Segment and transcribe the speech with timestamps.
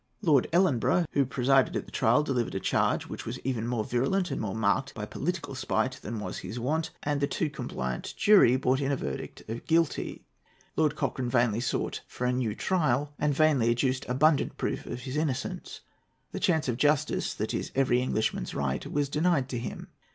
[0.23, 4.31] Lord Ellenborough, who presided at the trial, delivered a charge which was even more virulent
[4.31, 8.55] and more marked by political spite than was his wont, and the too compliant jury
[8.55, 10.25] brought in a verdict of "guilty."
[10.75, 15.17] Lord Cochrane vainly sought for a new trial, and vainly adduced abundant proof of his
[15.17, 15.81] innocence.
[16.31, 19.89] The chance of justice that is every Englishman's right was denied to him.